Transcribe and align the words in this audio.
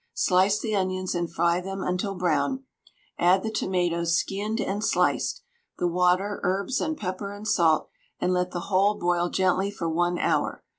Slice 0.15 0.59
the 0.59 0.75
onions 0.75 1.13
and 1.13 1.31
fry 1.31 1.61
them 1.61 1.83
until 1.83 2.15
brown, 2.15 2.63
add 3.19 3.43
the 3.43 3.51
tomatoes 3.51 4.15
skinned 4.17 4.59
and 4.59 4.83
sliced, 4.83 5.43
the 5.77 5.87
water, 5.87 6.39
herbs, 6.41 6.81
and 6.81 6.97
pepper 6.97 7.31
and 7.31 7.47
salt, 7.47 7.87
and 8.19 8.33
let 8.33 8.49
the 8.49 8.61
whole 8.61 8.97
boil 8.97 9.29
gently 9.29 9.69
for 9.69 9.87
1 9.87 10.17
hour. 10.17 10.63